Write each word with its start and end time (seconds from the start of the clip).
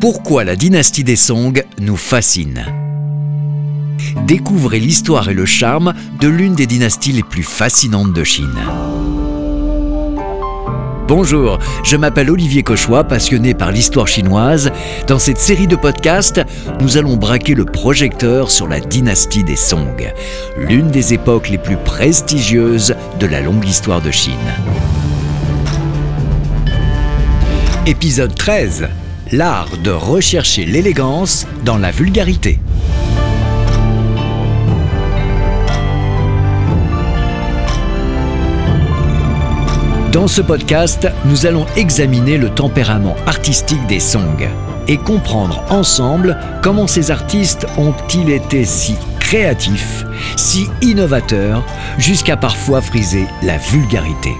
Pourquoi 0.00 0.44
la 0.44 0.54
dynastie 0.54 1.02
des 1.02 1.16
Song 1.16 1.60
nous 1.80 1.96
fascine 1.96 2.64
Découvrez 4.28 4.78
l'histoire 4.78 5.28
et 5.28 5.34
le 5.34 5.44
charme 5.44 5.92
de 6.20 6.28
l'une 6.28 6.54
des 6.54 6.66
dynasties 6.66 7.10
les 7.10 7.24
plus 7.24 7.42
fascinantes 7.42 8.12
de 8.12 8.22
Chine. 8.22 8.60
Bonjour, 11.08 11.58
je 11.82 11.96
m'appelle 11.96 12.30
Olivier 12.30 12.62
Cauchois, 12.62 13.02
passionné 13.02 13.54
par 13.54 13.72
l'histoire 13.72 14.06
chinoise. 14.06 14.70
Dans 15.08 15.18
cette 15.18 15.38
série 15.38 15.66
de 15.66 15.74
podcasts, 15.74 16.42
nous 16.80 16.96
allons 16.96 17.16
braquer 17.16 17.54
le 17.54 17.64
projecteur 17.64 18.52
sur 18.52 18.68
la 18.68 18.78
dynastie 18.78 19.42
des 19.42 19.56
Song, 19.56 20.12
l'une 20.56 20.92
des 20.92 21.12
époques 21.12 21.48
les 21.48 21.58
plus 21.58 21.76
prestigieuses 21.76 22.94
de 23.18 23.26
la 23.26 23.40
longue 23.40 23.66
histoire 23.66 24.00
de 24.00 24.12
Chine. 24.12 24.36
Épisode 27.84 28.36
13 28.36 28.88
L'art 29.30 29.76
de 29.84 29.90
rechercher 29.90 30.64
l'élégance 30.64 31.46
dans 31.62 31.76
la 31.76 31.90
vulgarité. 31.90 32.58
Dans 40.12 40.28
ce 40.28 40.40
podcast, 40.40 41.08
nous 41.26 41.44
allons 41.44 41.66
examiner 41.76 42.38
le 42.38 42.48
tempérament 42.48 43.16
artistique 43.26 43.86
des 43.86 44.00
Song 44.00 44.48
et 44.86 44.96
comprendre 44.96 45.62
ensemble 45.68 46.38
comment 46.62 46.86
ces 46.86 47.10
artistes 47.10 47.66
ont-ils 47.76 48.30
été 48.30 48.64
si 48.64 48.94
créatifs, 49.20 50.06
si 50.36 50.70
innovateurs, 50.80 51.62
jusqu'à 51.98 52.38
parfois 52.38 52.80
friser 52.80 53.26
la 53.42 53.58
vulgarité. 53.58 54.32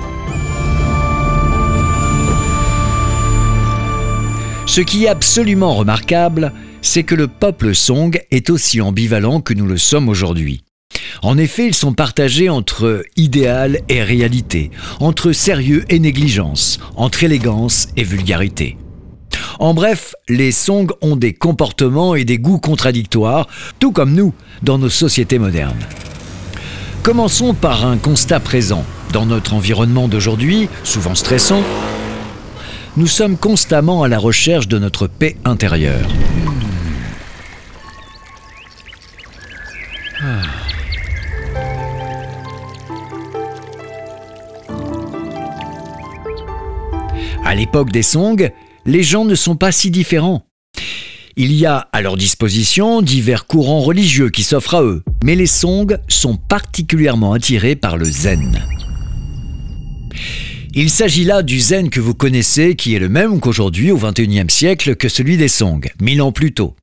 Ce 4.69 4.83
qui 4.83 5.07
est 5.07 5.09
absolument 5.09 5.75
remarquable, 5.75 6.53
c'est 6.83 7.03
que 7.03 7.15
le 7.15 7.27
peuple 7.27 7.75
Song 7.75 8.21
est 8.31 8.51
aussi 8.51 8.83
ambivalent 8.83 9.41
que 9.41 9.55
nous 9.55 9.65
le 9.67 9.79
sommes 9.79 10.11
aujourd'hui. 10.11 10.63
En 11.23 11.39
effet, 11.39 11.67
ils 11.67 11.75
sont 11.75 11.95
partagés 11.95 12.51
entre 12.51 13.03
idéal 13.17 13.81
et 13.89 14.03
réalité, 14.03 14.71
entre 15.01 15.33
sérieux 15.33 15.87
et 15.89 15.99
négligence, 15.99 16.79
entre 16.97 17.25
élégance 17.25 17.89
et 17.97 18.05
vulgarité. 18.05 18.77
En 19.59 19.73
bref, 19.73 20.15
les 20.29 20.53
Song 20.53 20.93
ont 21.01 21.17
des 21.17 21.33
comportements 21.33 22.15
et 22.15 22.27
des 22.27 22.39
goûts 22.39 22.61
contradictoires, 22.61 23.49
tout 23.81 23.91
comme 23.91 24.13
nous, 24.13 24.35
dans 24.63 24.77
nos 24.77 24.91
sociétés 24.91 25.39
modernes. 25.39 25.81
Commençons 27.03 27.55
par 27.55 27.87
un 27.87 27.97
constat 27.97 28.39
présent. 28.39 28.85
Dans 29.15 29.25
notre 29.25 29.55
environnement 29.55 30.09
d'aujourd'hui, 30.09 30.69
souvent 30.85 31.15
stressant, 31.15 31.63
nous 32.99 33.07
sommes 33.07 33.37
constamment 33.37 34.03
à 34.03 34.09
la 34.09 34.19
recherche 34.19 34.67
de 34.67 34.77
notre 34.77 35.07
paix 35.07 35.37
intérieure. 35.45 36.09
Ah. 40.21 40.43
À 47.45 47.55
l'époque 47.55 47.93
des 47.93 48.03
Song, 48.03 48.51
les 48.85 49.05
gens 49.05 49.25
ne 49.25 49.37
sont 49.37 49.55
pas 49.55 49.71
si 49.71 49.93
différents. 49.93 50.45
Il 51.37 51.53
y 51.53 51.67
a 51.67 51.89
à 51.93 52.03
leur 52.03 52.17
disposition 52.17 53.01
divers 53.01 53.47
courants 53.47 53.81
religieux 53.81 54.29
qui 54.29 54.43
s'offrent 54.43 54.75
à 54.75 54.83
eux, 54.83 55.05
mais 55.23 55.37
les 55.37 55.47
Song 55.47 55.99
sont 56.09 56.37
particulièrement 56.37 57.33
attirés 57.33 57.77
par 57.77 57.97
le 57.97 58.07
zen. 58.07 58.61
Il 60.75 60.91
s'agit 60.91 61.25
là 61.25 61.43
du 61.43 61.61
zen 61.61 61.89
que 61.89 62.01
vous 62.01 62.15
connaissez, 62.15 62.77
qui 62.77 62.95
est 62.95 62.99
le 62.99 63.09
même 63.09 63.41
qu'aujourd'hui 63.41 63.91
au 63.91 63.97
XXIe 63.97 64.45
siècle 64.49 64.97
que 64.97 65.09
celui 65.09 65.37
des 65.37 65.49
Song, 65.49 65.89
mille 66.01 66.21
ans 66.21 66.33
plus 66.33 66.53
tôt. 66.53 66.77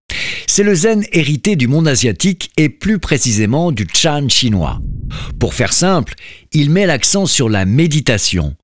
C'est 0.47 0.63
le 0.63 0.73
zen 0.73 1.05
hérité 1.11 1.55
du 1.55 1.67
monde 1.67 1.87
asiatique 1.87 2.51
et 2.57 2.69
plus 2.69 2.99
précisément 2.99 3.71
du 3.71 3.85
Chan 3.93 4.27
chinois. 4.27 4.81
Pour 5.39 5.53
faire 5.53 5.73
simple, 5.73 6.15
il 6.51 6.71
met 6.71 6.85
l'accent 6.85 7.25
sur 7.25 7.47
la 7.47 7.65
méditation. 7.65 8.55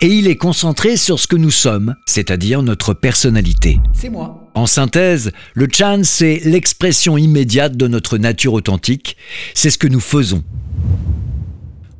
Et 0.00 0.06
il 0.06 0.26
est 0.26 0.36
concentré 0.36 0.96
sur 0.96 1.20
ce 1.20 1.26
que 1.26 1.36
nous 1.36 1.50
sommes, 1.50 1.94
c'est-à-dire 2.06 2.62
notre 2.62 2.94
personnalité. 2.94 3.78
C'est 3.92 4.08
moi. 4.08 4.50
En 4.54 4.66
synthèse, 4.66 5.32
le 5.54 5.68
Chan, 5.70 6.00
c'est 6.04 6.40
l'expression 6.44 7.18
immédiate 7.18 7.76
de 7.76 7.86
notre 7.86 8.18
nature 8.18 8.54
authentique, 8.54 9.16
c'est 9.52 9.70
ce 9.70 9.78
que 9.78 9.88
nous 9.88 10.00
faisons. 10.00 10.42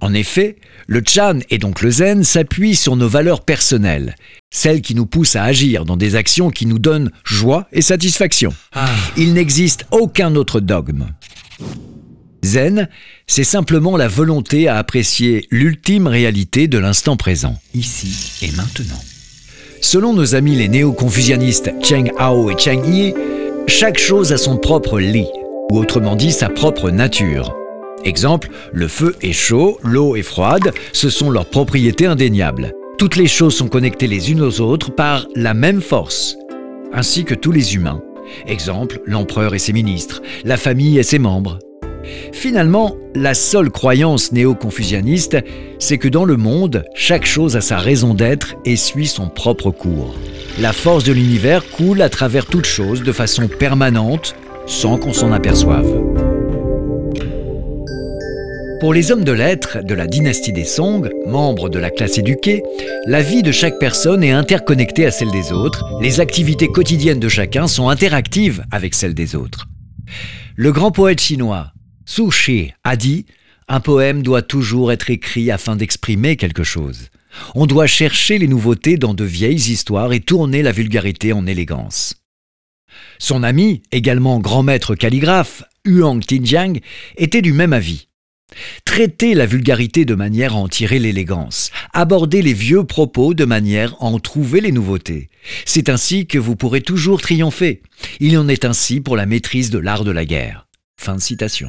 En 0.04 0.12
effet, 0.12 0.56
le 0.86 1.02
Chan 1.02 1.38
et 1.48 1.56
donc 1.56 1.80
le 1.80 1.90
Zen 1.90 2.24
s'appuient 2.24 2.74
sur 2.74 2.94
nos 2.94 3.08
valeurs 3.08 3.40
personnelles, 3.40 4.16
celles 4.50 4.82
qui 4.82 4.94
nous 4.94 5.06
poussent 5.06 5.34
à 5.34 5.44
agir 5.44 5.86
dans 5.86 5.96
des 5.96 6.14
actions 6.14 6.50
qui 6.50 6.66
nous 6.66 6.78
donnent 6.78 7.10
joie 7.24 7.68
et 7.72 7.80
satisfaction. 7.80 8.52
Ah. 8.74 8.86
Il 9.16 9.32
n'existe 9.32 9.86
aucun 9.92 10.36
autre 10.36 10.60
dogme. 10.60 11.06
Zen, 12.44 12.90
c'est 13.26 13.44
simplement 13.44 13.96
la 13.96 14.06
volonté 14.06 14.68
à 14.68 14.76
apprécier 14.76 15.46
l'ultime 15.50 16.06
réalité 16.06 16.68
de 16.68 16.76
l'instant 16.76 17.16
présent. 17.16 17.58
Ici 17.72 18.44
et 18.46 18.50
maintenant. 18.52 19.00
Selon 19.80 20.12
nos 20.12 20.34
amis 20.34 20.54
les 20.54 20.68
néo-confucianistes 20.68 21.70
Cheng 21.82 22.12
Hao 22.18 22.50
et 22.50 22.58
Cheng 22.58 22.84
Yi, 22.84 23.14
chaque 23.68 23.98
chose 23.98 24.34
a 24.34 24.36
son 24.36 24.58
propre 24.58 25.00
li, 25.00 25.24
ou 25.72 25.78
autrement 25.78 26.14
dit 26.14 26.32
sa 26.32 26.50
propre 26.50 26.90
nature. 26.90 27.56
Exemple, 28.04 28.50
le 28.72 28.86
feu 28.86 29.16
est 29.22 29.32
chaud, 29.32 29.78
l'eau 29.82 30.14
est 30.14 30.22
froide, 30.22 30.72
ce 30.92 31.08
sont 31.08 31.30
leurs 31.30 31.46
propriétés 31.46 32.06
indéniables. 32.06 32.72
Toutes 32.98 33.16
les 33.16 33.26
choses 33.26 33.54
sont 33.54 33.68
connectées 33.68 34.06
les 34.06 34.30
unes 34.30 34.42
aux 34.42 34.60
autres 34.60 34.90
par 34.94 35.26
la 35.34 35.54
même 35.54 35.80
force, 35.80 36.36
ainsi 36.92 37.24
que 37.24 37.34
tous 37.34 37.50
les 37.50 37.74
humains. 37.74 38.02
Exemple, 38.46 39.00
l'empereur 39.06 39.54
et 39.54 39.58
ses 39.58 39.72
ministres, 39.72 40.22
la 40.44 40.56
famille 40.56 40.98
et 40.98 41.02
ses 41.02 41.18
membres. 41.18 41.58
Finalement, 42.32 42.96
la 43.14 43.32
seule 43.32 43.70
croyance 43.70 44.32
néo-confucianiste, 44.32 45.38
c'est 45.78 45.98
que 45.98 46.08
dans 46.08 46.26
le 46.26 46.36
monde, 46.36 46.84
chaque 46.94 47.24
chose 47.24 47.56
a 47.56 47.62
sa 47.62 47.78
raison 47.78 48.12
d'être 48.12 48.54
et 48.66 48.76
suit 48.76 49.06
son 49.06 49.28
propre 49.28 49.70
cours. 49.70 50.14
La 50.60 50.74
force 50.74 51.04
de 51.04 51.12
l'univers 51.12 51.68
coule 51.70 52.02
à 52.02 52.10
travers 52.10 52.44
toute 52.44 52.66
chose 52.66 53.02
de 53.02 53.12
façon 53.12 53.48
permanente, 53.48 54.36
sans 54.66 54.98
qu'on 54.98 55.14
s'en 55.14 55.32
aperçoive. 55.32 56.13
Pour 58.84 58.92
les 58.92 59.12
hommes 59.12 59.24
de 59.24 59.32
lettres 59.32 59.78
de 59.82 59.94
la 59.94 60.06
dynastie 60.06 60.52
des 60.52 60.66
Song, 60.66 61.08
membres 61.26 61.70
de 61.70 61.78
la 61.78 61.88
classe 61.88 62.18
éduquée, 62.18 62.62
la 63.06 63.22
vie 63.22 63.42
de 63.42 63.50
chaque 63.50 63.78
personne 63.78 64.22
est 64.22 64.30
interconnectée 64.30 65.06
à 65.06 65.10
celle 65.10 65.30
des 65.30 65.52
autres, 65.52 65.86
les 66.02 66.20
activités 66.20 66.68
quotidiennes 66.68 67.18
de 67.18 67.30
chacun 67.30 67.66
sont 67.66 67.88
interactives 67.88 68.62
avec 68.70 68.92
celles 68.92 69.14
des 69.14 69.36
autres. 69.36 69.68
Le 70.54 70.70
grand 70.70 70.90
poète 70.90 71.22
chinois 71.22 71.72
Su 72.04 72.30
Shi 72.30 72.74
a 72.84 72.96
dit 72.96 73.24
Un 73.68 73.80
poème 73.80 74.22
doit 74.22 74.42
toujours 74.42 74.92
être 74.92 75.08
écrit 75.08 75.50
afin 75.50 75.76
d'exprimer 75.76 76.36
quelque 76.36 76.62
chose. 76.62 77.08
On 77.54 77.64
doit 77.64 77.86
chercher 77.86 78.36
les 78.36 78.48
nouveautés 78.48 78.98
dans 78.98 79.14
de 79.14 79.24
vieilles 79.24 79.72
histoires 79.72 80.12
et 80.12 80.20
tourner 80.20 80.60
la 80.60 80.72
vulgarité 80.72 81.32
en 81.32 81.46
élégance. 81.46 82.16
Son 83.18 83.44
ami, 83.44 83.82
également 83.92 84.40
grand 84.40 84.62
maître 84.62 84.94
calligraphe, 84.94 85.62
Huang 85.86 86.20
Tinjiang, 86.22 86.80
était 87.16 87.40
du 87.40 87.54
même 87.54 87.72
avis. 87.72 88.08
Traiter 88.84 89.34
la 89.34 89.46
vulgarité 89.46 90.04
de 90.04 90.14
manière 90.14 90.54
à 90.54 90.58
en 90.58 90.68
tirer 90.68 90.98
l'élégance, 90.98 91.70
aborder 91.92 92.42
les 92.42 92.52
vieux 92.52 92.84
propos 92.84 93.34
de 93.34 93.44
manière 93.44 93.94
à 94.00 94.04
en 94.06 94.18
trouver 94.18 94.60
les 94.60 94.72
nouveautés. 94.72 95.28
C'est 95.64 95.88
ainsi 95.88 96.26
que 96.26 96.38
vous 96.38 96.56
pourrez 96.56 96.80
toujours 96.80 97.20
triompher. 97.20 97.82
Il 98.20 98.36
en 98.38 98.48
est 98.48 98.64
ainsi 98.64 99.00
pour 99.00 99.16
la 99.16 99.26
maîtrise 99.26 99.70
de 99.70 99.78
l'art 99.78 100.04
de 100.04 100.10
la 100.10 100.24
guerre. 100.24 100.66
Fin 100.96 101.16
de 101.16 101.20
citation. 101.20 101.68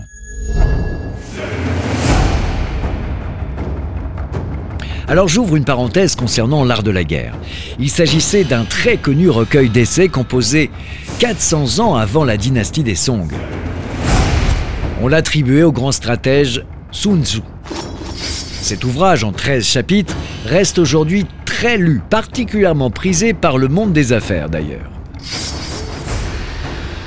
Alors 5.08 5.28
j'ouvre 5.28 5.56
une 5.56 5.66
parenthèse 5.66 6.16
concernant 6.16 6.64
l'art 6.64 6.82
de 6.82 6.90
la 6.90 7.04
guerre. 7.04 7.36
Il 7.80 7.90
s'agissait 7.90 8.44
d'un 8.44 8.64
très 8.64 8.98
connu 8.98 9.30
recueil 9.30 9.70
d'essais 9.70 10.08
composé 10.08 10.72
400 11.20 11.80
ans 11.80 11.96
avant 11.96 12.26
la 12.26 12.38
dynastie 12.38 12.84
des 12.84 12.96
Song. 12.96 13.28
On 15.02 15.08
l'attribuait 15.08 15.64
au 15.64 15.72
grand 15.72 15.92
stratège 15.92 16.64
Sun 16.96 17.26
Tzu. 17.26 17.42
Cet 18.16 18.86
ouvrage 18.86 19.26
en 19.26 19.34
13 19.34 19.66
chapitres 19.66 20.16
reste 20.46 20.80
aujourd'hui 20.80 21.26
très 21.44 21.78
lu, 21.78 22.02
particulièrement 22.10 22.90
prisé 22.90 23.34
par 23.34 23.58
le 23.58 23.68
monde 23.68 23.92
des 23.92 24.14
affaires 24.14 24.50
d'ailleurs. 24.50 24.90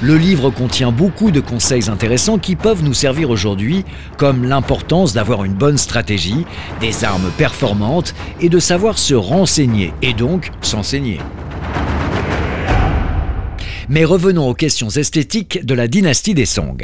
Le 0.02 0.18
livre 0.18 0.50
contient 0.50 0.92
beaucoup 0.92 1.30
de 1.30 1.40
conseils 1.40 1.88
intéressants 1.88 2.38
qui 2.38 2.54
peuvent 2.54 2.84
nous 2.84 2.92
servir 2.92 3.30
aujourd'hui, 3.30 3.86
comme 4.18 4.44
l'importance 4.44 5.14
d'avoir 5.14 5.44
une 5.44 5.54
bonne 5.54 5.78
stratégie, 5.78 6.44
des 6.82 7.04
armes 7.04 7.32
performantes 7.38 8.14
et 8.42 8.50
de 8.50 8.58
savoir 8.58 8.98
se 8.98 9.14
renseigner 9.14 9.94
et 10.02 10.12
donc 10.12 10.50
s'enseigner. 10.60 11.18
Mais 13.88 14.04
revenons 14.04 14.50
aux 14.50 14.54
questions 14.54 14.90
esthétiques 14.90 15.64
de 15.64 15.72
la 15.72 15.88
dynastie 15.88 16.34
des 16.34 16.44
Song. 16.44 16.76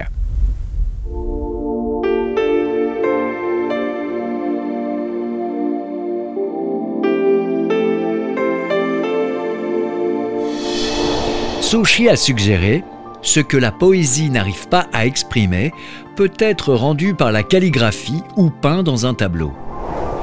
Sochi 11.75 12.09
a 12.09 12.15
suggéré 12.15 12.85
ce 13.21 13.41
que 13.41 13.57
la 13.57 13.73
poésie 13.73 14.31
n'arrive 14.31 14.69
pas 14.69 14.87
à 14.93 15.07
exprimer 15.07 15.73
peut 16.15 16.31
être 16.39 16.73
rendu 16.73 17.15
par 17.15 17.33
la 17.33 17.43
calligraphie 17.43 18.23
ou 18.37 18.49
peint 18.49 18.85
dans 18.85 19.07
un 19.07 19.15
tableau. 19.15 19.53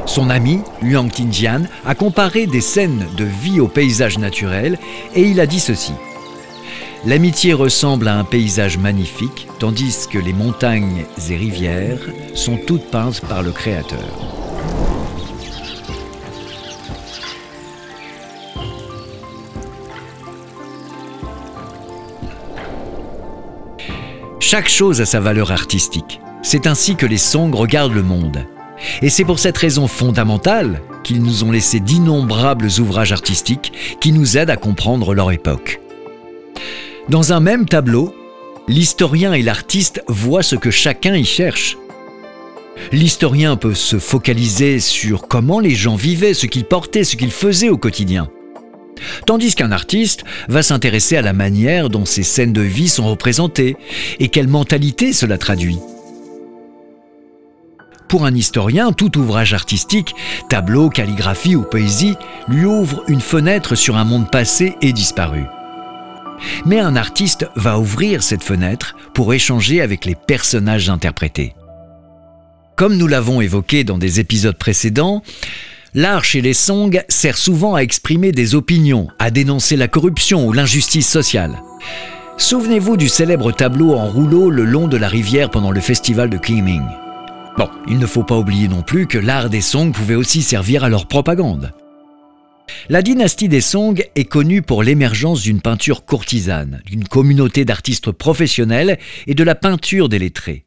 Son 0.06 0.30
ami, 0.30 0.62
Liang 0.82 1.10
Tinjian, 1.10 1.64
a 1.86 1.94
comparé 1.94 2.48
des 2.48 2.62
scènes 2.62 3.06
de 3.18 3.26
vie 3.26 3.60
au 3.60 3.68
paysage 3.68 4.18
naturel 4.18 4.80
et 5.14 5.24
il 5.24 5.42
a 5.42 5.46
dit 5.46 5.60
ceci. 5.60 5.92
L'amitié 7.06 7.52
ressemble 7.52 8.08
à 8.08 8.18
un 8.18 8.24
paysage 8.24 8.78
magnifique, 8.78 9.50
tandis 9.60 10.08
que 10.10 10.20
les 10.20 10.32
montagnes 10.32 11.04
et 11.30 11.36
rivières 11.36 12.00
sont 12.34 12.56
toutes 12.66 12.90
peintes 12.90 13.20
par 13.28 13.44
le 13.44 13.52
Créateur. 13.52 14.41
Chaque 24.52 24.68
chose 24.68 25.00
a 25.00 25.06
sa 25.06 25.22
valeur 25.22 25.54
artistique. 25.54 26.20
C'est 26.44 26.68
ainsi 26.68 26.98
que 26.98 27.06
les 27.06 27.18
Song 27.18 27.54
regardent 27.54 27.94
le 27.94 28.04
monde. 28.04 28.46
Et 29.02 29.10
c'est 29.10 29.24
pour 29.24 29.40
cette 29.40 29.58
raison 29.58 29.88
fondamentale 29.88 30.82
qu'ils 31.06 31.24
nous 31.24 31.46
ont 31.46 31.52
laissé 31.52 31.80
d'innombrables 31.80 32.68
ouvrages 32.80 33.14
artistiques 33.14 33.72
qui 34.02 34.12
nous 34.12 34.38
aident 34.38 34.50
à 34.50 34.58
comprendre 34.58 35.14
leur 35.14 35.32
époque. 35.32 35.80
Dans 37.08 37.32
un 37.32 37.40
même 37.40 37.66
tableau, 37.66 38.14
l'historien 38.68 39.32
et 39.32 39.42
l'artiste 39.42 40.04
voient 40.10 40.44
ce 40.44 40.58
que 40.58 40.70
chacun 40.70 41.16
y 41.16 41.24
cherche. 41.24 41.78
L'historien 42.92 43.56
peut 43.56 43.74
se 43.74 44.00
focaliser 44.00 44.82
sur 44.82 45.30
comment 45.30 45.62
les 45.62 45.76
gens 45.76 45.96
vivaient, 45.96 46.34
ce 46.34 46.46
qu'ils 46.46 46.66
portaient, 46.66 47.06
ce 47.06 47.16
qu'ils 47.16 47.32
faisaient 47.32 47.70
au 47.70 47.78
quotidien. 47.78 48.28
Tandis 49.26 49.56
qu'un 49.56 49.72
artiste 49.72 50.24
va 50.48 50.64
s'intéresser 50.64 51.18
à 51.18 51.22
la 51.22 51.34
manière 51.34 51.90
dont 51.90 52.06
ces 52.06 52.24
scènes 52.24 52.54
de 52.54 52.62
vie 52.62 52.90
sont 52.90 53.10
représentées 53.10 53.76
et 54.20 54.30
quelle 54.30 54.48
mentalité 54.48 55.14
cela 55.14 55.38
traduit. 55.38 55.80
Pour 58.08 58.26
un 58.26 58.36
historien, 58.36 58.92
tout 58.92 59.18
ouvrage 59.18 59.54
artistique, 59.54 60.14
tableau, 60.50 60.90
calligraphie 60.90 61.56
ou 61.56 61.64
poésie, 61.64 62.18
lui 62.50 62.66
ouvre 62.66 63.04
une 63.08 63.22
fenêtre 63.22 63.76
sur 63.76 63.96
un 63.96 64.04
monde 64.04 64.30
passé 64.30 64.76
et 64.82 64.92
disparu. 64.92 65.46
Mais 66.66 66.80
un 66.80 66.98
artiste 66.98 67.48
va 67.56 67.80
ouvrir 67.80 68.22
cette 68.22 68.44
fenêtre 68.44 68.96
pour 69.14 69.34
échanger 69.34 69.80
avec 69.80 70.04
les 70.04 70.16
personnages 70.16 70.90
interprétés. 70.90 71.56
Comme 72.76 72.98
nous 72.98 73.08
l'avons 73.08 73.40
évoqué 73.40 73.84
dans 73.84 73.98
des 73.98 74.20
épisodes 74.20 74.58
précédents, 74.58 75.22
L'art 75.94 76.24
chez 76.24 76.40
les 76.40 76.54
Song 76.54 77.04
sert 77.10 77.38
souvent 77.38 77.76
à 77.76 77.82
exprimer 77.82 78.32
des 78.32 78.56
opinions, 78.56 79.10
à 79.20 79.30
dénoncer 79.30 79.76
la 79.76 79.90
corruption 79.90 80.48
ou 80.48 80.54
l'injustice 80.54 81.10
sociale. 81.10 81.62
Souvenez-vous 82.38 82.96
du 82.96 83.10
célèbre 83.10 83.52
tableau 83.52 83.96
en 83.96 84.08
rouleau 84.08 84.50
le 84.50 84.64
long 84.64 84.88
de 84.88 84.96
la 84.96 85.10
rivière 85.10 85.50
pendant 85.50 85.72
le 85.72 85.82
festival 85.82 86.30
de 86.30 86.38
Qingming. 86.38 86.84
Bon, 87.58 87.68
il 87.90 88.00
ne 88.00 88.06
faut 88.06 88.24
pas 88.24 88.38
oublier 88.38 88.70
non 88.70 88.84
plus 88.84 89.06
que 89.06 89.18
l'art 89.18 89.50
des 89.50 89.60
Song 89.60 89.92
pouvait 89.92 90.16
aussi 90.16 90.42
servir 90.42 90.86
à 90.86 90.90
leur 90.90 91.08
propagande. 91.08 91.74
La 92.88 93.02
dynastie 93.02 93.50
des 93.50 93.60
Song 93.60 94.02
est 94.16 94.24
connue 94.24 94.62
pour 94.62 94.84
l'émergence 94.84 95.42
d'une 95.42 95.60
peinture 95.60 96.06
courtisane, 96.06 96.82
d'une 96.86 97.06
communauté 97.06 97.66
d'artistes 97.66 98.12
professionnels 98.12 98.98
et 99.28 99.36
de 99.36 99.44
la 99.44 99.56
peinture 99.56 100.08
des 100.08 100.20
lettrés. 100.20 100.64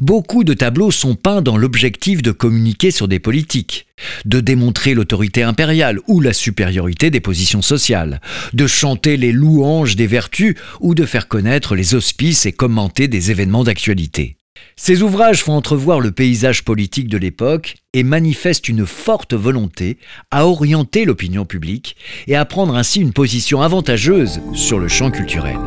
Beaucoup 0.00 0.44
de 0.44 0.54
tableaux 0.54 0.90
sont 0.90 1.14
peints 1.14 1.42
dans 1.42 1.56
l'objectif 1.56 2.22
de 2.22 2.32
communiquer 2.32 2.90
sur 2.90 3.08
des 3.08 3.18
politiques, 3.18 3.86
de 4.24 4.40
démontrer 4.40 4.94
l'autorité 4.94 5.42
impériale 5.42 6.00
ou 6.08 6.20
la 6.20 6.32
supériorité 6.32 7.10
des 7.10 7.20
positions 7.20 7.62
sociales, 7.62 8.20
de 8.52 8.66
chanter 8.66 9.16
les 9.16 9.32
louanges 9.32 9.96
des 9.96 10.06
vertus 10.06 10.56
ou 10.80 10.94
de 10.94 11.06
faire 11.06 11.28
connaître 11.28 11.74
les 11.74 11.94
auspices 11.94 12.46
et 12.46 12.52
commenter 12.52 13.08
des 13.08 13.30
événements 13.30 13.64
d'actualité. 13.64 14.36
Ces 14.76 15.02
ouvrages 15.02 15.42
font 15.42 15.54
entrevoir 15.54 16.00
le 16.00 16.10
paysage 16.10 16.64
politique 16.64 17.08
de 17.08 17.18
l'époque 17.18 17.76
et 17.92 18.02
manifestent 18.02 18.68
une 18.68 18.86
forte 18.86 19.34
volonté 19.34 19.98
à 20.30 20.46
orienter 20.46 21.04
l'opinion 21.04 21.44
publique 21.44 21.96
et 22.26 22.36
à 22.36 22.44
prendre 22.44 22.74
ainsi 22.74 23.00
une 23.00 23.12
position 23.12 23.62
avantageuse 23.62 24.40
sur 24.52 24.78
le 24.78 24.88
champ 24.88 25.10
culturel. 25.10 25.58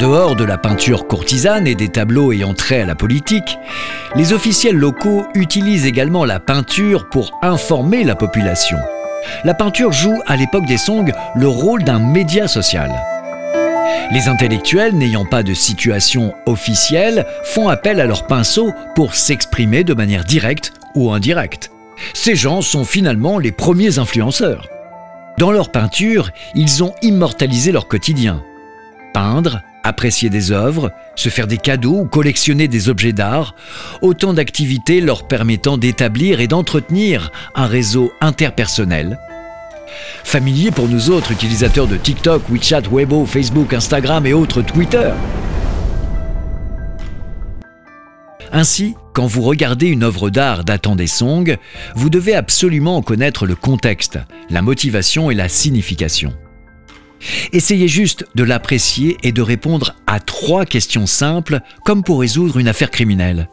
Dehors 0.00 0.34
de 0.34 0.44
la 0.44 0.56
peinture 0.56 1.06
courtisane 1.06 1.66
et 1.66 1.74
des 1.74 1.90
tableaux 1.90 2.32
ayant 2.32 2.54
trait 2.54 2.80
à 2.80 2.86
la 2.86 2.94
politique, 2.94 3.58
les 4.16 4.32
officiels 4.32 4.76
locaux 4.76 5.26
utilisent 5.34 5.84
également 5.84 6.24
la 6.24 6.40
peinture 6.40 7.10
pour 7.10 7.38
informer 7.42 8.02
la 8.02 8.14
population. 8.14 8.78
La 9.44 9.52
peinture 9.52 9.92
joue 9.92 10.18
à 10.26 10.36
l'époque 10.36 10.64
des 10.64 10.78
Song 10.78 11.12
le 11.36 11.46
rôle 11.48 11.84
d'un 11.84 11.98
média 11.98 12.48
social. 12.48 12.90
Les 14.10 14.28
intellectuels 14.28 14.96
n'ayant 14.96 15.26
pas 15.26 15.42
de 15.42 15.52
situation 15.52 16.32
officielle 16.46 17.26
font 17.44 17.68
appel 17.68 18.00
à 18.00 18.06
leur 18.06 18.26
pinceau 18.26 18.72
pour 18.94 19.14
s'exprimer 19.14 19.84
de 19.84 19.92
manière 19.92 20.24
directe 20.24 20.72
ou 20.94 21.10
indirecte. 21.10 21.70
Ces 22.14 22.36
gens 22.36 22.62
sont 22.62 22.86
finalement 22.86 23.38
les 23.38 23.52
premiers 23.52 23.98
influenceurs. 23.98 24.66
Dans 25.36 25.50
leur 25.50 25.70
peinture, 25.70 26.30
ils 26.54 26.82
ont 26.82 26.94
immortalisé 27.02 27.70
leur 27.70 27.86
quotidien. 27.86 28.42
Peindre, 29.12 29.60
Apprécier 29.82 30.28
des 30.28 30.52
œuvres, 30.52 30.92
se 31.16 31.30
faire 31.30 31.46
des 31.46 31.56
cadeaux 31.56 32.00
ou 32.00 32.06
collectionner 32.06 32.68
des 32.68 32.88
objets 32.88 33.12
d'art, 33.12 33.54
autant 34.02 34.34
d'activités 34.34 35.00
leur 35.00 35.26
permettant 35.26 35.78
d'établir 35.78 36.40
et 36.40 36.48
d'entretenir 36.48 37.30
un 37.54 37.66
réseau 37.66 38.12
interpersonnel. 38.20 39.18
Familier 40.22 40.70
pour 40.70 40.88
nous 40.88 41.10
autres 41.10 41.32
utilisateurs 41.32 41.86
de 41.86 41.96
TikTok, 41.96 42.42
WeChat, 42.50 42.82
Weibo, 42.92 43.24
Facebook, 43.24 43.72
Instagram 43.72 44.26
et 44.26 44.32
autres 44.32 44.62
Twitter. 44.62 45.10
Ainsi, 48.52 48.94
quand 49.14 49.26
vous 49.26 49.42
regardez 49.42 49.86
une 49.86 50.02
œuvre 50.02 50.28
d'art 50.28 50.64
datant 50.64 50.96
des 50.96 51.06
Song, 51.06 51.56
vous 51.94 52.10
devez 52.10 52.34
absolument 52.34 52.96
en 52.96 53.02
connaître 53.02 53.46
le 53.46 53.54
contexte, 53.54 54.18
la 54.50 54.60
motivation 54.60 55.30
et 55.30 55.34
la 55.34 55.48
signification. 55.48 56.34
Essayez 57.52 57.88
juste 57.88 58.24
de 58.34 58.44
l'apprécier 58.44 59.16
et 59.22 59.32
de 59.32 59.42
répondre 59.42 59.94
à 60.06 60.20
trois 60.20 60.64
questions 60.64 61.06
simples 61.06 61.60
comme 61.84 62.02
pour 62.02 62.20
résoudre 62.20 62.58
une 62.58 62.68
affaire 62.68 62.90
criminelle. 62.90 63.48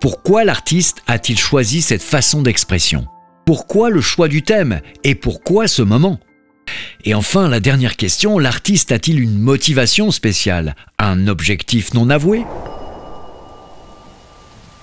Pourquoi 0.00 0.44
l'artiste 0.44 1.02
a-t-il 1.06 1.38
choisi 1.38 1.82
cette 1.82 2.02
façon 2.02 2.42
d'expression? 2.42 3.06
Pourquoi 3.44 3.90
le 3.90 4.00
choix 4.00 4.28
du 4.28 4.42
thème? 4.42 4.80
Et 5.04 5.14
pourquoi 5.14 5.66
ce 5.66 5.82
moment? 5.82 6.20
Et 7.04 7.14
enfin, 7.14 7.48
la 7.48 7.60
dernière 7.60 7.96
question, 7.96 8.38
l'artiste 8.38 8.92
a-t-il 8.92 9.20
une 9.20 9.38
motivation 9.38 10.10
spéciale? 10.10 10.76
Un 10.98 11.26
objectif 11.26 11.94
non 11.94 12.10
avoué? 12.10 12.44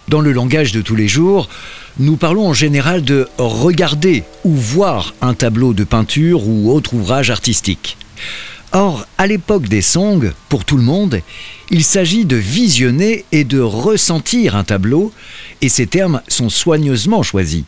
Dans 0.07 0.21
le 0.21 0.31
langage 0.31 0.71
de 0.71 0.81
tous 0.81 0.95
les 0.95 1.07
jours, 1.07 1.49
nous 1.97 2.15
parlons 2.15 2.47
en 2.47 2.53
général 2.53 3.03
de 3.03 3.27
regarder 3.37 4.23
ou 4.43 4.51
voir 4.51 5.15
un 5.21 5.33
tableau 5.33 5.73
de 5.73 5.83
peinture 5.83 6.47
ou 6.47 6.71
autre 6.71 6.93
ouvrage 6.93 7.31
artistique. 7.31 7.97
Or, 8.71 9.07
à 9.17 9.25
l'époque 9.25 9.67
des 9.67 9.81
Song, 9.81 10.31
pour 10.49 10.63
tout 10.63 10.77
le 10.77 10.83
monde, 10.83 11.21
il 11.71 11.83
s'agit 11.83 12.25
de 12.25 12.35
visionner 12.35 13.25
et 13.31 13.45
de 13.45 13.59
ressentir 13.59 14.55
un 14.55 14.63
tableau, 14.63 15.11
et 15.61 15.69
ces 15.69 15.87
termes 15.87 16.21
sont 16.27 16.49
soigneusement 16.49 17.23
choisis. 17.23 17.63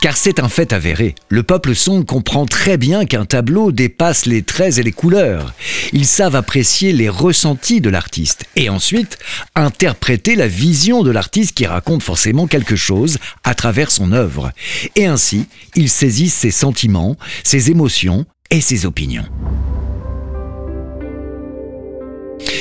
Car 0.00 0.16
c'est 0.16 0.40
un 0.40 0.48
fait 0.48 0.72
avéré, 0.72 1.14
le 1.28 1.42
peuple 1.42 1.74
Song 1.74 2.04
comprend 2.04 2.46
très 2.46 2.76
bien 2.76 3.04
qu'un 3.04 3.24
tableau 3.24 3.72
dépasse 3.72 4.26
les 4.26 4.42
traits 4.42 4.78
et 4.78 4.82
les 4.82 4.92
couleurs. 4.92 5.54
Ils 5.92 6.06
savent 6.06 6.36
apprécier 6.36 6.92
les 6.92 7.08
ressentis 7.08 7.80
de 7.80 7.90
l'artiste 7.90 8.44
et 8.56 8.68
ensuite 8.68 9.18
interpréter 9.54 10.36
la 10.36 10.48
vision 10.48 11.02
de 11.02 11.10
l'artiste 11.10 11.56
qui 11.56 11.66
raconte 11.66 12.02
forcément 12.02 12.46
quelque 12.46 12.76
chose 12.76 13.18
à 13.44 13.54
travers 13.54 13.90
son 13.90 14.12
œuvre. 14.12 14.52
Et 14.96 15.06
ainsi, 15.06 15.46
ils 15.74 15.90
saisissent 15.90 16.34
ses 16.34 16.50
sentiments, 16.50 17.16
ses 17.44 17.70
émotions 17.70 18.26
et 18.50 18.60
ses 18.60 18.86
opinions. 18.86 19.24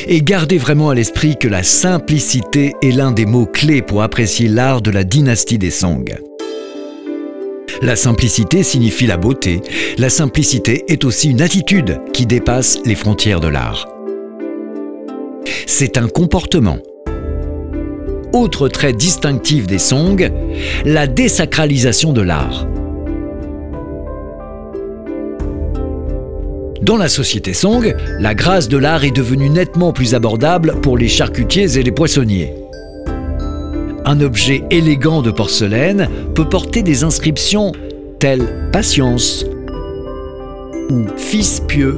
Et 0.07 0.21
gardez 0.21 0.57
vraiment 0.57 0.89
à 0.89 0.95
l'esprit 0.95 1.35
que 1.35 1.47
la 1.47 1.63
simplicité 1.63 2.75
est 2.81 2.91
l'un 2.91 3.11
des 3.11 3.25
mots 3.25 3.47
clés 3.47 3.81
pour 3.81 4.03
apprécier 4.03 4.47
l'art 4.47 4.81
de 4.81 4.91
la 4.91 5.03
dynastie 5.03 5.57
des 5.57 5.71
Song. 5.71 6.15
La 7.85 7.95
simplicité 7.95 8.63
signifie 8.63 9.05
la 9.05 9.15
beauté. 9.15 9.61
La 9.99 10.09
simplicité 10.09 10.85
est 10.87 11.05
aussi 11.05 11.29
une 11.29 11.43
attitude 11.43 12.01
qui 12.13 12.25
dépasse 12.25 12.79
les 12.83 12.95
frontières 12.95 13.39
de 13.39 13.47
l'art. 13.47 13.87
C'est 15.67 15.99
un 15.99 16.07
comportement. 16.07 16.79
Autre 18.33 18.69
trait 18.69 18.91
distinctif 18.91 19.67
des 19.67 19.77
Song, 19.77 20.31
la 20.83 21.05
désacralisation 21.05 22.11
de 22.11 22.21
l'art. 22.21 22.65
Dans 26.81 26.97
la 26.97 27.07
société 27.07 27.53
Song, 27.53 27.95
la 28.19 28.33
grâce 28.33 28.67
de 28.67 28.77
l'art 28.77 29.03
est 29.03 29.15
devenue 29.15 29.51
nettement 29.51 29.93
plus 29.93 30.15
abordable 30.15 30.81
pour 30.81 30.97
les 30.97 31.07
charcutiers 31.07 31.77
et 31.77 31.83
les 31.83 31.91
poissonniers. 31.91 32.64
Un 34.07 34.21
objet 34.21 34.63
élégant 34.69 35.23
de 35.23 35.31
porcelaine 35.31 36.07
peut 36.35 36.47
porter 36.47 36.83
des 36.83 37.03
inscriptions 37.03 37.71
telles 38.19 38.69
Patience 38.71 39.43
ou 40.91 41.05
Fils 41.17 41.59
pieux. 41.67 41.97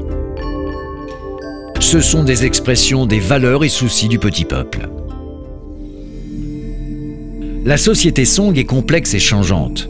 Ce 1.81 1.99
sont 1.99 2.23
des 2.23 2.45
expressions 2.45 3.05
des 3.05 3.19
valeurs 3.19 3.65
et 3.65 3.69
soucis 3.69 4.07
du 4.07 4.19
petit 4.19 4.45
peuple. 4.45 4.87
La 7.65 7.75
société 7.75 8.23
Song 8.23 8.57
est 8.57 8.63
complexe 8.63 9.13
et 9.13 9.19
changeante. 9.19 9.89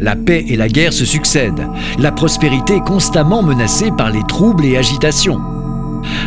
La 0.00 0.16
paix 0.16 0.44
et 0.48 0.56
la 0.56 0.66
guerre 0.66 0.92
se 0.92 1.04
succèdent. 1.04 1.68
La 2.00 2.10
prospérité 2.10 2.74
est 2.74 2.84
constamment 2.84 3.44
menacée 3.44 3.92
par 3.96 4.10
les 4.10 4.26
troubles 4.26 4.64
et 4.64 4.76
agitations. 4.76 5.40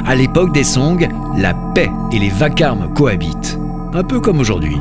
À 0.06 0.16
l'époque 0.16 0.54
des 0.54 0.64
Song, 0.64 1.10
la 1.38 1.54
paix 1.74 1.90
et 2.14 2.20
les 2.20 2.30
vacarmes 2.30 2.94
cohabitent, 2.94 3.60
un 3.94 4.04
peu 4.04 4.22
comme 4.22 4.40
aujourd'hui. 4.40 4.78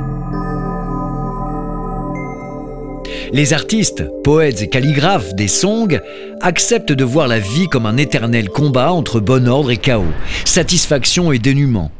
Les 3.34 3.52
artistes, 3.52 4.04
poètes 4.22 4.62
et 4.62 4.68
calligraphes 4.68 5.34
des 5.34 5.48
Song 5.48 6.00
acceptent 6.40 6.92
de 6.92 7.02
voir 7.02 7.26
la 7.26 7.40
vie 7.40 7.66
comme 7.66 7.84
un 7.84 7.96
éternel 7.96 8.48
combat 8.48 8.92
entre 8.92 9.18
bon 9.18 9.48
ordre 9.48 9.72
et 9.72 9.76
chaos, 9.76 10.06
satisfaction 10.44 11.32
et 11.32 11.40
dénuement, 11.40 11.90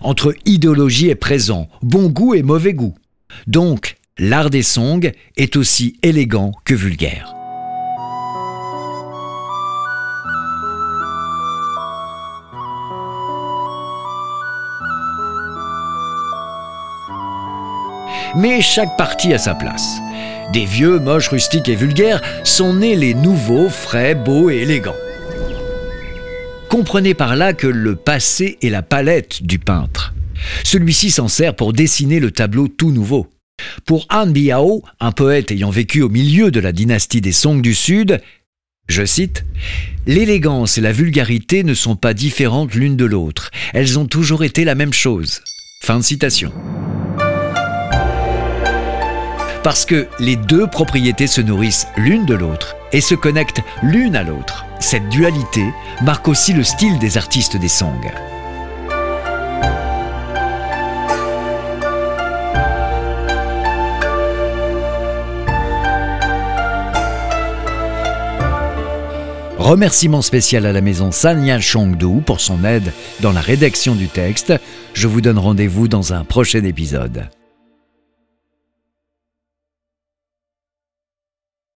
entre 0.00 0.34
idéologie 0.46 1.10
et 1.10 1.16
présent, 1.16 1.68
bon 1.82 2.08
goût 2.08 2.34
et 2.34 2.42
mauvais 2.42 2.72
goût. 2.72 2.94
Donc, 3.46 3.96
l'art 4.16 4.48
des 4.48 4.62
songs 4.62 5.12
est 5.36 5.56
aussi 5.56 5.98
élégant 6.02 6.52
que 6.64 6.72
vulgaire. 6.72 7.34
Mais 18.36 18.60
chaque 18.60 18.96
partie 18.96 19.32
a 19.34 19.38
sa 19.38 19.54
place. 19.54 19.98
Des 20.52 20.64
vieux, 20.64 20.98
moches, 20.98 21.28
rustiques 21.28 21.68
et 21.68 21.74
vulgaires 21.74 22.20
sont 22.44 22.74
nés 22.74 22.96
les 22.96 23.14
nouveaux, 23.14 23.68
frais, 23.68 24.14
beaux 24.14 24.50
et 24.50 24.58
élégants. 24.58 24.96
Comprenez 26.68 27.14
par 27.14 27.34
là 27.34 27.52
que 27.52 27.66
le 27.66 27.96
passé 27.96 28.58
est 28.62 28.70
la 28.70 28.82
palette 28.82 29.42
du 29.42 29.58
peintre. 29.58 30.14
Celui-ci 30.64 31.10
s'en 31.10 31.28
sert 31.28 31.54
pour 31.54 31.72
dessiner 31.72 32.20
le 32.20 32.30
tableau 32.30 32.68
tout 32.68 32.92
nouveau. 32.92 33.26
Pour 33.84 34.06
Han 34.10 34.28
Biao, 34.28 34.82
un 35.00 35.12
poète 35.12 35.50
ayant 35.50 35.70
vécu 35.70 36.02
au 36.02 36.08
milieu 36.08 36.50
de 36.50 36.60
la 36.60 36.72
dynastie 36.72 37.20
des 37.20 37.32
Song 37.32 37.60
du 37.60 37.74
Sud, 37.74 38.20
je 38.88 39.04
cite, 39.04 39.44
L'élégance 40.06 40.78
et 40.78 40.80
la 40.80 40.92
vulgarité 40.92 41.62
ne 41.62 41.74
sont 41.74 41.96
pas 41.96 42.14
différentes 42.14 42.74
l'une 42.74 42.96
de 42.96 43.04
l'autre, 43.04 43.50
elles 43.74 43.98
ont 43.98 44.06
toujours 44.06 44.44
été 44.44 44.64
la 44.64 44.74
même 44.74 44.92
chose. 44.92 45.42
Fin 45.82 45.98
de 45.98 46.04
citation. 46.04 46.52
Parce 49.62 49.84
que 49.84 50.08
les 50.18 50.36
deux 50.36 50.66
propriétés 50.66 51.26
se 51.26 51.40
nourrissent 51.40 51.86
l'une 51.96 52.24
de 52.24 52.34
l'autre 52.34 52.76
et 52.92 53.00
se 53.00 53.14
connectent 53.14 53.62
l'une 53.82 54.16
à 54.16 54.22
l'autre. 54.22 54.64
Cette 54.80 55.08
dualité 55.10 55.64
marque 56.02 56.28
aussi 56.28 56.54
le 56.54 56.64
style 56.64 56.98
des 56.98 57.18
artistes 57.18 57.56
des 57.56 57.68
Song. 57.68 58.00
Remerciement 69.58 70.22
spécial 70.22 70.64
à 70.64 70.72
la 70.72 70.80
maison 70.80 71.12
Sanya 71.12 71.60
Chongdu 71.60 72.22
pour 72.24 72.40
son 72.40 72.64
aide 72.64 72.92
dans 73.20 73.30
la 73.30 73.42
rédaction 73.42 73.94
du 73.94 74.08
texte. 74.08 74.54
Je 74.94 75.06
vous 75.06 75.20
donne 75.20 75.38
rendez-vous 75.38 75.86
dans 75.86 76.14
un 76.14 76.24
prochain 76.24 76.64
épisode. 76.64 77.28